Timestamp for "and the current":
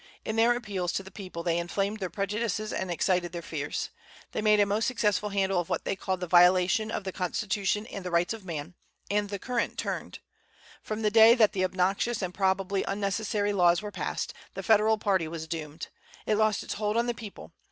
9.11-9.77